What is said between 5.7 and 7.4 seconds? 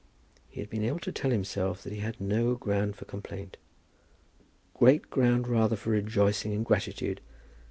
for rejoicing and gratitude.